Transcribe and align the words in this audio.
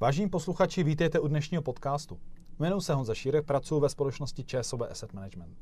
Vážení 0.00 0.28
posluchači, 0.28 0.82
vítejte 0.82 1.20
u 1.20 1.28
dnešního 1.28 1.62
podcastu. 1.62 2.18
Jmenuji 2.58 2.80
se 2.80 2.94
Honza 2.94 3.14
Šírek, 3.14 3.46
pracuji 3.46 3.80
ve 3.80 3.88
společnosti 3.88 4.44
ČSOB 4.44 4.80
Asset 4.80 5.12
Management. 5.12 5.56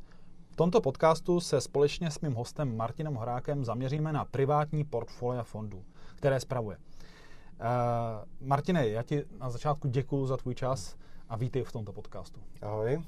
V 0.51 0.57
tomto 0.57 0.81
podcastu 0.81 1.41
se 1.41 1.61
společně 1.61 2.11
s 2.11 2.21
mým 2.21 2.35
hostem 2.35 2.77
Martinem 2.77 3.15
Horákem 3.15 3.65
zaměříme 3.65 4.13
na 4.13 4.25
privátní 4.25 4.85
portfolia 4.85 5.43
fondů, 5.43 5.85
které 6.17 6.41
spravuje. 6.41 6.77
Uh, 6.77 8.49
Martine, 8.49 8.89
já 8.89 9.03
ti 9.03 9.25
na 9.41 9.51
začátku 9.51 9.89
děkuji 9.89 10.27
za 10.27 10.37
tvůj 10.37 10.55
čas 10.55 10.97
a 11.29 11.37
vítej 11.37 11.65
v 11.65 11.73
tomto 11.73 11.93
podcastu. 11.93 12.41
Ahoj. 12.63 12.97
Uh, 12.97 13.03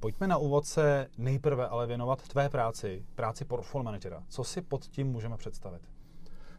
pojďme 0.00 0.26
na 0.26 0.36
úvod 0.36 0.66
se 0.66 1.08
nejprve 1.18 1.68
ale 1.68 1.86
věnovat 1.86 2.28
tvé 2.28 2.48
práci, 2.48 3.04
práci 3.14 3.44
portfolio 3.44 3.84
managera. 3.84 4.22
Co 4.28 4.44
si 4.44 4.62
pod 4.62 4.84
tím 4.84 5.06
můžeme 5.06 5.36
představit? 5.36 5.82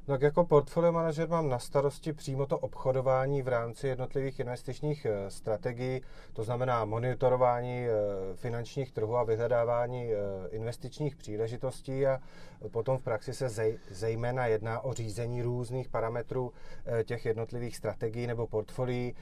Tak 0.05 0.21
jako 0.21 0.45
portfolio 0.45 0.91
manažer 0.91 1.29
mám 1.29 1.49
na 1.49 1.59
starosti 1.59 2.13
přímo 2.13 2.45
to 2.45 2.59
obchodování 2.59 3.41
v 3.41 3.47
rámci 3.47 3.87
jednotlivých 3.87 4.39
investičních 4.39 5.05
eh, 5.05 5.31
strategií, 5.31 6.01
to 6.33 6.43
znamená 6.43 6.85
monitorování 6.85 7.85
eh, 7.85 7.91
finančních 8.35 8.91
trhů 8.91 9.17
a 9.17 9.23
vyhledávání 9.23 10.13
eh, 10.13 10.17
investičních 10.49 11.15
příležitostí 11.15 12.07
a 12.07 12.19
potom 12.71 12.97
v 12.97 13.03
praxi 13.03 13.33
se 13.33 13.49
zej, 13.49 13.79
zejména 13.89 14.45
jedná 14.45 14.79
o 14.79 14.93
řízení 14.93 15.41
různých 15.41 15.89
parametrů 15.89 16.53
těch 17.03 17.25
jednotlivých 17.25 17.77
strategií 17.77 18.27
nebo 18.27 18.47
portfolií, 18.47 19.15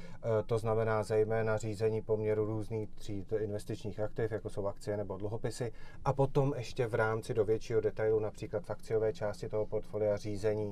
to 0.46 0.58
znamená 0.58 1.04
zejména 1.04 1.58
řízení 1.58 2.02
poměru 2.02 2.46
různých 2.46 2.90
tříd 2.96 3.34
investičních 3.40 4.00
aktiv, 4.00 4.32
jako 4.32 4.50
jsou 4.50 4.68
akcie 4.68 4.98
nebo 4.98 5.18
dluhopisy 5.18 5.72
a 6.06 6.14
potom 6.14 6.54
ještě 6.58 6.88
v 6.88 6.94
rámci 6.94 7.34
do 7.34 7.46
většího 7.46 7.82
detailu, 7.82 8.20
například 8.20 8.66
v 8.66 8.70
akciové 8.70 9.14
části 9.14 9.50
toho 9.50 9.66
portfolia 9.66 10.18
řízení 10.18 10.69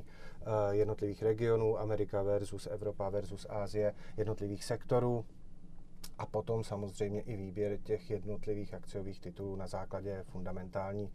Eh, 0.47 0.75
jednotlivých 0.75 1.23
regionů, 1.23 1.79
Amerika 1.79 2.23
versus 2.23 2.67
Evropa 2.67 3.09
versus 3.09 3.45
Ázie, 3.49 3.93
jednotlivých 4.17 4.63
sektorů. 4.63 5.25
A 6.17 6.25
potom 6.25 6.63
samozřejmě 6.63 7.21
i 7.21 7.35
výběr 7.35 7.77
těch 7.77 8.09
jednotlivých 8.09 8.73
akciových 8.73 9.19
titulů 9.19 9.55
na 9.55 9.67
základě 9.67 10.23
fundamentální 10.27 11.11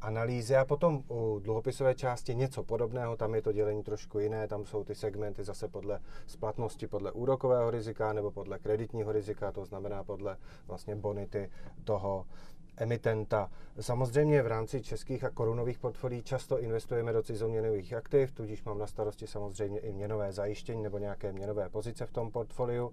analýzy. 0.00 0.56
A 0.56 0.64
potom 0.64 1.02
u 1.08 1.40
dluhopisové 1.42 1.94
části 1.94 2.34
něco 2.34 2.62
podobného, 2.62 3.16
tam 3.16 3.34
je 3.34 3.42
to 3.42 3.52
dělení 3.52 3.82
trošku 3.82 4.18
jiné, 4.18 4.48
tam 4.48 4.64
jsou 4.66 4.84
ty 4.84 4.94
segmenty 4.94 5.44
zase 5.44 5.68
podle 5.68 6.00
splatnosti, 6.26 6.86
podle 6.86 7.12
úrokového 7.12 7.70
rizika 7.70 8.12
nebo 8.12 8.30
podle 8.30 8.58
kreditního 8.58 9.12
rizika, 9.12 9.52
to 9.52 9.64
znamená 9.64 10.04
podle 10.04 10.36
vlastně 10.66 10.96
bonity 10.96 11.50
toho 11.84 12.26
emitenta. 12.76 13.50
Samozřejmě 13.80 14.42
v 14.42 14.46
rámci 14.46 14.82
českých 14.82 15.24
a 15.24 15.30
korunových 15.30 15.78
portfolií 15.78 16.22
často 16.22 16.60
investujeme 16.60 17.12
do 17.12 17.22
cizoměnových 17.22 17.94
aktiv, 17.94 18.32
tudíž 18.32 18.64
mám 18.64 18.78
na 18.78 18.86
starosti 18.86 19.26
samozřejmě 19.26 19.80
i 19.80 19.92
měnové 19.92 20.32
zajištění 20.32 20.82
nebo 20.82 20.98
nějaké 20.98 21.32
měnové 21.32 21.68
pozice 21.68 22.06
v 22.06 22.12
tom 22.12 22.30
portfoliu. 22.30 22.92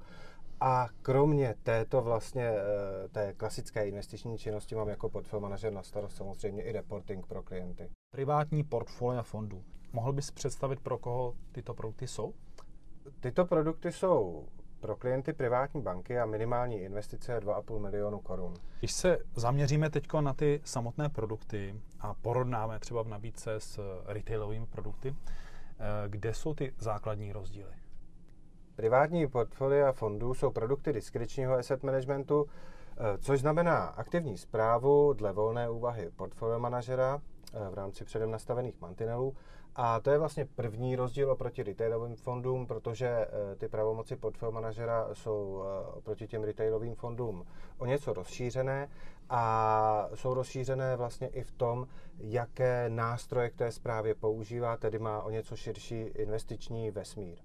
A 0.61 0.87
kromě 1.01 1.55
této 1.63 2.01
vlastně 2.01 2.43
eh, 2.43 3.09
té 3.09 3.33
klasické 3.33 3.87
investiční 3.87 4.37
činnosti 4.37 4.75
mám 4.75 4.89
jako 4.89 5.09
portfolio 5.09 5.41
manažer 5.41 5.73
na 5.73 5.83
starost 5.83 6.15
samozřejmě 6.15 6.63
i 6.63 6.71
reporting 6.71 7.25
pro 7.25 7.43
klienty. 7.43 7.89
Privátní 8.11 8.63
portfolia 8.63 9.23
fondů. 9.23 9.63
Mohl 9.93 10.13
bys 10.13 10.31
představit, 10.31 10.79
pro 10.79 10.97
koho 10.97 11.35
tyto 11.51 11.73
produkty 11.73 12.07
jsou? 12.07 12.33
Tyto 13.19 13.45
produkty 13.45 13.91
jsou 13.91 14.47
pro 14.79 14.95
klienty 14.95 15.33
privátní 15.33 15.81
banky 15.81 16.19
a 16.19 16.25
minimální 16.25 16.81
investice 16.81 17.31
je 17.31 17.39
2,5 17.39 17.79
milionu 17.79 18.19
korun. 18.19 18.53
Když 18.79 18.91
se 18.91 19.17
zaměříme 19.35 19.89
teď 19.89 20.13
na 20.19 20.33
ty 20.33 20.61
samotné 20.63 21.09
produkty 21.09 21.75
a 21.99 22.13
porovnáme 22.13 22.79
třeba 22.79 23.01
v 23.03 23.07
nabídce 23.07 23.55
s 23.59 23.79
retailovými 24.05 24.65
produkty, 24.65 25.15
eh, 25.15 26.09
kde 26.09 26.33
jsou 26.33 26.53
ty 26.53 26.73
základní 26.79 27.31
rozdíly? 27.31 27.71
Privátní 28.75 29.27
portfolia 29.27 29.91
fondů 29.91 30.33
jsou 30.33 30.51
produkty 30.51 30.93
diskrečního 30.93 31.53
asset 31.53 31.83
managementu, 31.83 32.45
eh, 32.45 33.17
což 33.17 33.39
znamená 33.39 33.77
aktivní 33.77 34.37
zprávu 34.37 35.13
dle 35.13 35.33
volné 35.33 35.69
úvahy 35.69 36.09
portfolio 36.15 36.59
manažera 36.59 37.21
v 37.69 37.73
rámci 37.73 38.05
předem 38.05 38.31
nastavených 38.31 38.81
mantinelů 38.81 39.35
a 39.75 39.99
to 39.99 40.11
je 40.11 40.17
vlastně 40.17 40.45
první 40.45 40.95
rozdíl 40.95 41.31
oproti 41.31 41.63
retailovým 41.63 42.15
fondům, 42.15 42.67
protože 42.67 43.07
eh, 43.07 43.55
ty 43.55 43.67
pravomoci 43.67 44.15
portfolio 44.15 44.51
manažera 44.51 45.07
jsou 45.13 45.63
eh, 45.63 45.91
oproti 45.97 46.27
těm 46.27 46.43
retailovým 46.43 46.95
fondům 46.95 47.45
o 47.77 47.85
něco 47.85 48.13
rozšířené 48.13 48.89
a 49.29 50.09
jsou 50.15 50.33
rozšířené 50.33 50.95
vlastně 50.95 51.27
i 51.27 51.43
v 51.43 51.51
tom, 51.51 51.87
jaké 52.17 52.89
nástroje 52.89 53.49
k 53.49 53.55
té 53.55 53.71
zprávě 53.71 54.15
používá, 54.15 54.77
tedy 54.77 54.99
má 54.99 55.21
o 55.23 55.29
něco 55.29 55.55
širší 55.55 55.95
investiční 55.95 56.91
vesmír. 56.91 57.37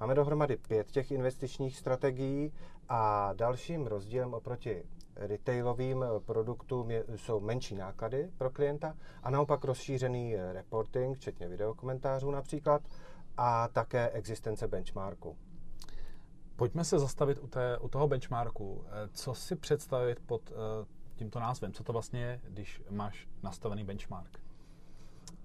Máme 0.00 0.14
dohromady 0.14 0.56
pět 0.56 0.90
těch 0.90 1.10
investičních 1.10 1.76
strategií 1.76 2.52
a 2.88 3.32
dalším 3.32 3.86
rozdílem 3.86 4.34
oproti 4.34 4.84
retailovým 5.16 6.02
eh, 6.02 6.20
produktům 6.20 6.90
je, 6.90 7.04
jsou 7.16 7.40
menší 7.40 7.74
náklady 7.74 8.30
pro 8.38 8.50
klienta 8.50 8.96
a 9.22 9.30
naopak 9.30 9.64
rozšířený 9.64 10.36
eh, 10.36 10.52
reporting, 10.52 11.16
včetně 11.16 11.48
videokomentářů 11.48 12.30
například, 12.30 12.82
a 13.36 13.68
také 13.68 14.10
existence 14.10 14.68
benchmarku. 14.68 15.36
Pojďme 16.56 16.84
se 16.84 16.98
zastavit 16.98 17.38
u, 17.38 17.46
té, 17.46 17.78
u 17.78 17.88
toho 17.88 18.08
benchmarku. 18.08 18.84
Eh, 18.86 19.08
co 19.12 19.34
si 19.34 19.56
představit 19.56 20.20
pod 20.26 20.52
tímto 21.14 21.40
názvem? 21.40 21.72
Co 21.72 21.84
to 21.84 21.92
vlastně 21.92 22.20
je, 22.20 22.40
když 22.48 22.82
máš 22.90 23.28
nastavený 23.42 23.84
benchmark? 23.84 24.43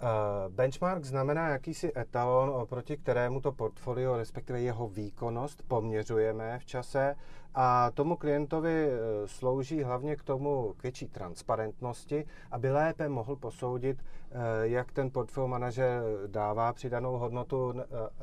Uh, 0.01 0.53
benchmark 0.53 1.05
znamená 1.05 1.49
jakýsi 1.49 1.91
etalon, 1.97 2.49
oproti 2.49 2.97
kterému 2.97 3.41
to 3.41 3.51
portfolio, 3.51 4.17
respektive 4.17 4.61
jeho 4.61 4.87
výkonnost, 4.87 5.63
poměřujeme 5.67 6.59
v 6.59 6.65
čase 6.65 7.15
a 7.55 7.91
tomu 7.91 8.15
klientovi 8.15 8.87
uh, 8.87 8.93
slouží 9.25 9.83
hlavně 9.83 10.15
k 10.15 10.23
tomu 10.23 10.73
k 10.77 10.83
větší 10.83 11.07
transparentnosti, 11.07 12.25
aby 12.51 12.71
lépe 12.71 13.09
mohl 13.09 13.35
posoudit, 13.35 13.97
uh, 14.01 14.41
jak 14.61 14.91
ten 14.91 15.11
portfolio 15.11 15.47
manažer 15.47 16.01
dává 16.27 16.73
přidanou 16.73 17.17
hodnotu 17.17 17.73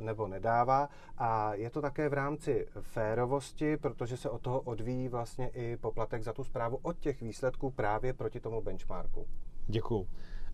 nebo 0.00 0.28
nedává. 0.28 0.88
A 1.19 1.54
je 1.54 1.70
to 1.70 1.82
také 1.82 2.08
v 2.08 2.12
rámci 2.12 2.66
férovosti, 2.81 3.76
protože 3.76 4.16
se 4.16 4.31
od 4.31 4.41
toho 4.43 4.60
odvíjí 4.60 5.08
vlastně 5.08 5.48
i 5.48 5.76
poplatek 5.76 6.22
za 6.22 6.32
tu 6.32 6.44
zprávu 6.44 6.78
od 6.82 6.98
těch 6.98 7.22
výsledků 7.22 7.70
právě 7.70 8.12
proti 8.12 8.41
tomu 8.41 8.62
benchmarku. 8.62 9.26
Děkuju. 9.66 10.06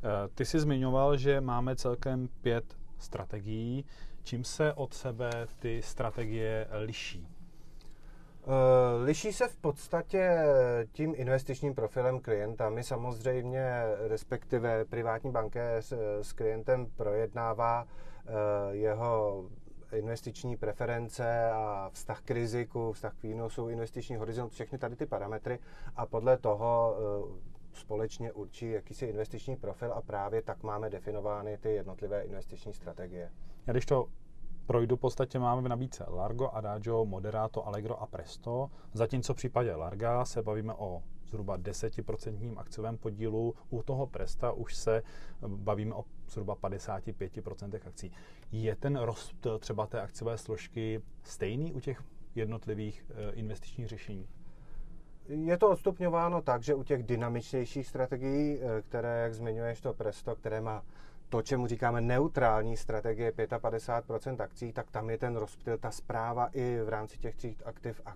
Eh, 0.04 0.28
ty 0.34 0.44
jsi 0.44 0.60
zmiňoval, 0.60 1.16
že 1.16 1.40
máme 1.40 1.76
celkem 1.76 2.28
pět 2.40 2.64
strategií. 2.98 3.84
Čím 4.22 4.44
se 4.44 4.72
od 4.72 4.94
sebe 4.94 5.30
ty 5.58 5.82
strategie 5.82 6.68
liší? 6.70 7.28
Eh, 8.42 9.04
liší 9.04 9.32
se 9.32 9.48
v 9.48 9.56
podstatě 9.56 10.38
tím 10.92 11.14
investičním 11.16 11.74
profilem 11.74 12.20
klienta. 12.20 12.70
My 12.70 12.82
samozřejmě, 12.84 13.82
respektive 14.08 14.84
privátní 14.84 15.30
bankéř 15.30 15.92
eh, 15.92 16.24
s 16.24 16.32
klientem 16.32 16.86
projednává 16.96 17.86
jeho 18.70 19.44
investiční 19.92 20.56
preference 20.56 21.50
a 21.50 21.90
vztah 21.92 22.20
k 22.20 22.30
riziku, 22.30 22.92
vztah 22.92 23.14
k 23.14 23.22
výnosu, 23.22 23.68
investiční 23.68 24.16
horizont, 24.16 24.52
všechny 24.52 24.78
tady 24.78 24.96
ty 24.96 25.06
parametry 25.06 25.58
a 25.96 26.06
podle 26.06 26.38
toho 26.38 26.96
společně 27.72 28.32
určí 28.32 28.70
jakýsi 28.70 29.06
investiční 29.06 29.56
profil 29.56 29.92
a 29.92 30.02
právě 30.02 30.42
tak 30.42 30.62
máme 30.62 30.90
definovány 30.90 31.58
ty 31.58 31.74
jednotlivé 31.74 32.22
investiční 32.22 32.72
strategie. 32.74 33.30
Já 33.66 33.72
když 33.72 33.86
to 33.86 34.08
projdu, 34.66 34.96
v 34.96 35.00
podstatě 35.00 35.38
máme 35.38 35.62
v 35.62 35.68
nabídce 35.68 36.04
Largo, 36.08 36.48
Adagio, 36.48 37.04
Moderato, 37.04 37.66
Allegro 37.66 38.02
a 38.02 38.06
Presto. 38.06 38.70
Zatímco 38.92 39.34
v 39.34 39.36
případě 39.36 39.74
Larga 39.74 40.24
se 40.24 40.42
bavíme 40.42 40.74
o 40.74 41.02
zhruba 41.26 41.58
10% 41.58 42.58
akciovém 42.58 42.98
podílu, 42.98 43.54
u 43.70 43.82
toho 43.82 44.06
Presta 44.06 44.52
už 44.52 44.76
se 44.76 45.02
bavíme 45.46 45.94
o 45.94 46.04
zhruba 46.28 46.56
55% 46.56 47.80
akcí. 47.86 48.12
Je 48.52 48.76
ten 48.76 48.96
rozptyl 48.96 49.58
třeba 49.58 49.86
té 49.86 50.00
akciové 50.00 50.38
složky 50.38 51.02
stejný 51.22 51.72
u 51.72 51.80
těch 51.80 52.02
jednotlivých 52.34 53.06
eh, 53.10 53.32
investičních 53.32 53.88
řešení? 53.88 54.28
Je 55.28 55.56
to 55.58 55.70
odstupňováno 55.70 56.42
tak, 56.42 56.62
že 56.62 56.74
u 56.74 56.82
těch 56.82 57.02
dynamičnějších 57.02 57.86
strategií, 57.86 58.58
eh, 58.60 58.82
které, 58.82 59.22
jak 59.22 59.34
zmiňuješ, 59.34 59.80
to 59.80 59.92
Presto, 59.94 60.34
které 60.36 60.60
má 60.60 60.82
to, 61.32 61.42
čemu 61.42 61.66
říkáme 61.66 62.00
neutrální 62.00 62.76
strategie 62.76 63.30
55% 63.32 64.42
akcí, 64.42 64.72
tak 64.72 64.90
tam 64.90 65.10
je 65.10 65.18
ten 65.18 65.36
rozptyl, 65.36 65.78
ta 65.78 65.90
zpráva 65.90 66.46
i 66.52 66.80
v 66.84 66.88
rámci 66.88 67.18
těch 67.18 67.36
tří 67.36 67.56
aktiv 67.64 68.00
e, 68.06 68.12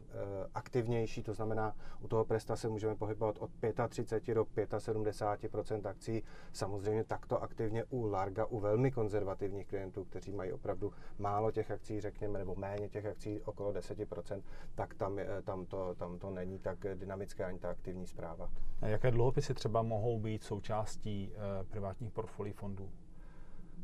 aktivnější, 0.55 1.23
to 1.23 1.35
znamená, 1.35 1.75
u 2.01 2.09
toho 2.09 2.25
Presta 2.25 2.57
se 2.57 2.69
můžeme 2.69 2.95
pohybovat 2.95 3.37
od 3.39 3.51
35 3.89 4.35
do 4.35 4.45
75% 4.45 5.89
akcí, 5.89 6.23
samozřejmě 6.53 7.05
takto 7.05 7.43
aktivně 7.43 7.85
u 7.85 8.07
Larga, 8.07 8.45
u 8.45 8.61
velmi 8.61 8.91
konzervativních 8.91 9.67
klientů, 9.67 10.05
kteří 10.05 10.33
mají 10.33 10.53
opravdu 10.53 10.93
málo 11.19 11.51
těch 11.51 11.71
akcí, 11.71 12.01
řekněme, 12.01 12.39
nebo 12.39 12.55
méně 12.55 12.89
těch 12.89 13.07
akcí, 13.07 13.41
okolo 13.41 13.73
10%, 13.73 14.43
tak 14.75 14.95
tam, 14.95 15.19
je, 15.19 15.27
tam, 15.45 15.67
to, 15.67 15.95
tam 15.95 16.19
to 16.19 16.31
není 16.31 16.59
tak 16.59 16.79
dynamické 16.95 17.45
ani 17.45 17.59
ta 17.59 17.71
aktivní 17.71 18.07
zpráva. 18.07 18.51
A 18.83 18.87
jaké 18.87 19.11
dluhopisy 19.11 19.55
třeba 19.55 19.83
mohou 19.83 20.21
být 20.21 20.45
součástí 20.45 21.33
e, 21.33 21.65
privátních 21.65 22.13
portfolií 22.13 22.53
fondů? 22.53 22.91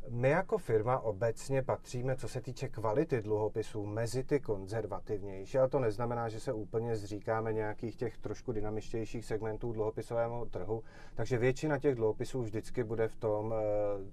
My 0.09 0.29
jako 0.29 0.57
firma 0.57 0.99
obecně 0.99 1.61
patříme, 1.61 2.15
co 2.15 2.27
se 2.27 2.41
týče 2.41 2.67
kvality 2.67 3.21
dluhopisů, 3.21 3.85
mezi 3.85 4.23
ty 4.23 4.39
konzervativnější, 4.39 5.57
ale 5.57 5.69
to 5.69 5.79
neznamená, 5.79 6.29
že 6.29 6.39
se 6.39 6.53
úplně 6.53 6.95
zříkáme 6.95 7.53
nějakých 7.53 7.95
těch 7.95 8.17
trošku 8.17 8.51
dynamičtějších 8.51 9.25
segmentů 9.25 9.73
dluhopisového 9.73 10.45
trhu. 10.45 10.83
Takže 11.15 11.37
většina 11.37 11.79
těch 11.79 11.95
dluhopisů 11.95 12.41
vždycky 12.41 12.83
bude 12.83 13.07
v 13.07 13.15
tom, 13.15 13.53
eh, 13.53 13.63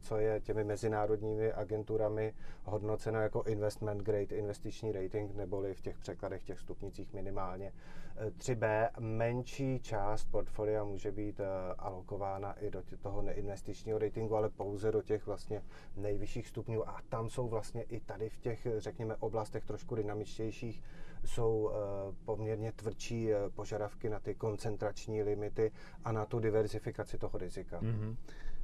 co 0.01 0.17
je 0.17 0.41
těmi 0.41 0.65
mezinárodními 0.65 1.53
agenturami 1.53 2.35
hodnoceno 2.65 3.21
jako 3.21 3.43
investment 3.43 4.03
grade, 4.03 4.37
investiční 4.37 4.93
rating, 4.93 5.35
neboli 5.35 5.75
v 5.75 5.81
těch 5.81 5.99
překladech, 5.99 6.45
těch 6.45 6.59
stupnicích 6.59 7.13
minimálně 7.13 7.73
3B. 8.39 8.63
Eh, 8.63 9.01
Menší 9.01 9.81
část 9.81 10.25
portfolia 10.25 10.85
může 10.85 11.13
být 11.13 11.41
eh, 11.41 11.45
alokována 11.79 12.53
i 12.53 12.71
do 12.71 12.83
toho 13.03 13.23
neinvestičního 13.23 13.99
ratingu, 13.99 14.37
ale 14.37 14.49
pouze 14.49 14.93
do 14.93 15.03
těch 15.03 15.27
vlastně 15.27 15.63
nejvyšších 15.97 16.49
stupňů 16.49 16.89
a 16.89 17.01
tam 17.09 17.31
jsou 17.31 17.49
vlastně 17.49 17.83
i 17.83 18.01
tady 18.01 18.29
v 18.29 18.39
těch, 18.39 18.67
řekněme, 18.79 19.17
oblastech 19.17 19.65
trošku 19.65 19.95
dynamičtějších, 19.95 20.83
jsou 21.25 21.71
eh, 21.71 21.77
poměrně 22.25 22.73
tvrdší 22.73 23.33
eh, 23.33 23.51
požadavky 23.51 24.09
na 24.11 24.21
ty 24.21 24.35
koncentrační 24.35 25.23
limity 25.23 25.73
a 26.05 26.13
na 26.13 26.27
tu 26.27 26.39
diversifikaci 26.39 27.19
toho 27.19 27.39
rizika. 27.39 27.81
Mm-hmm. 27.81 28.17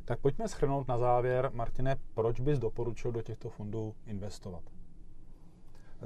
Tak 0.05 0.21
pojďme 0.21 0.49
schrnout 0.49 0.89
na 0.89 0.99
závěr, 0.99 1.51
Martine, 1.55 1.97
proč 2.15 2.41
bys 2.41 2.59
doporučil 2.59 3.13
do 3.13 3.23
těchto 3.23 3.51
fondů 3.51 3.95
investovat? 4.07 4.63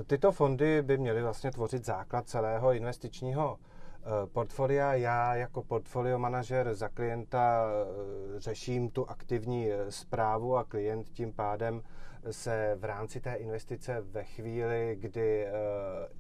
Tyto 0.07 0.33
fondy 0.33 0.83
by 0.83 0.99
měly 0.99 1.23
vlastně 1.23 1.51
tvořit 1.51 1.85
základ 1.85 2.29
celého 2.29 2.73
investičního 2.73 3.59
portfolia. 4.33 4.95
Já 4.95 5.35
jako 5.35 5.63
portfolio 5.63 6.19
manažer 6.19 6.75
za 6.75 6.89
klienta 6.89 7.67
eh, 7.71 8.41
řeším 8.41 8.91
tu 8.91 9.11
aktivní 9.11 9.69
zprávu 9.89 10.57
eh, 10.57 10.61
a 10.61 10.65
klient 10.65 11.09
tím 11.13 11.33
pádem 11.33 11.83
se 12.31 12.77
v 12.81 12.85
rámci 12.85 13.21
té 13.21 13.35
investice 13.35 14.01
ve 14.01 14.25
chvíli, 14.25 14.97
kdy 15.01 15.47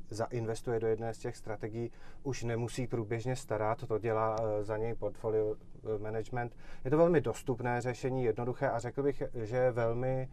zainvestuje 0.09 0.81
do 0.81 0.87
jedné 0.87 1.15
z 1.15 1.19
těch 1.19 1.37
strategií, 1.37 1.91
už 2.23 2.43
nemusí 2.43 2.87
průběžně 2.87 3.37
starat, 3.37 3.87
to 3.87 3.99
dělá 3.99 4.37
za 4.61 4.77
něj 4.77 4.95
portfolio 4.95 5.57
management. 5.99 6.57
Je 6.85 6.91
to 6.91 6.97
velmi 6.97 7.21
dostupné 7.21 7.81
řešení, 7.81 8.25
jednoduché 8.25 8.69
a 8.69 8.79
řekl 8.79 9.03
bych, 9.03 9.23
že 9.35 9.57
je 9.57 9.71
velmi 9.71 10.29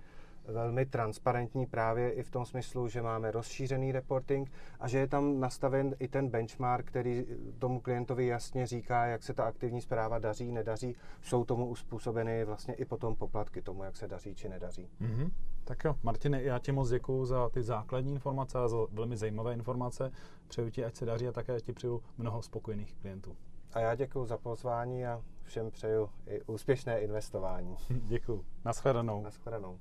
velmi 0.48 0.86
transparentní 0.86 1.66
právě 1.66 2.12
i 2.12 2.24
v 2.24 2.32
tom 2.32 2.46
smyslu, 2.46 2.88
že 2.88 3.02
máme 3.02 3.32
rozšířený 3.32 3.92
reporting 3.92 4.52
a 4.80 4.88
že 4.88 4.98
je 4.98 5.08
tam 5.08 5.40
nastaven 5.40 5.96
i 6.00 6.08
ten 6.08 6.30
benchmark, 6.30 6.86
který 6.86 7.26
tomu 7.60 7.80
klientovi 7.80 8.28
jasně 8.28 8.68
říká, 8.68 9.06
jak 9.06 9.24
se 9.24 9.34
ta 9.34 9.44
aktivní 9.44 9.82
zpráva 9.82 10.20
daří, 10.20 10.52
nedaří. 10.52 10.96
Jsou 11.22 11.46
tomu 11.46 11.68
uspůsobeny 11.68 12.46
vlastně 12.46 12.74
i 12.74 12.86
potom 12.86 13.16
poplatky 13.16 13.62
tomu, 13.62 13.84
jak 13.84 13.96
se 13.96 14.08
daří 14.08 14.36
či 14.36 14.50
nedaří. 14.50 14.90
Mm-hmm. 15.02 15.32
Tak 15.64 15.84
jo, 15.84 15.96
Martine, 16.04 16.44
já 16.44 16.60
ti 16.60 16.72
moc 16.72 16.90
děkuji 16.90 17.26
za 17.26 17.50
ty 17.50 17.64
základní 17.64 18.14
informace 18.14 18.60
a 18.60 18.68
za 18.68 18.78
velmi 18.92 19.18
zajímavé 19.18 19.54
informace. 19.54 20.12
Přeju 20.48 20.70
ti, 20.70 20.86
ať 20.86 20.96
se 20.96 21.06
daří 21.06 21.28
a 21.28 21.32
také 21.32 21.62
ti 21.62 21.74
přeju 21.74 22.04
mnoho 22.18 22.42
spokojených 22.42 22.96
klientů. 22.96 23.36
A 23.74 23.80
já 23.80 23.96
děkuji 23.96 24.26
za 24.26 24.38
pozvání 24.38 25.06
a 25.06 25.22
všem 25.44 25.72
přeju 25.72 26.10
i 26.28 26.42
úspěšné 26.42 27.02
investování. 27.02 27.76
děkuji. 27.90 28.46
Naschledanou. 28.66 29.24
Naschledanou. 29.24 29.80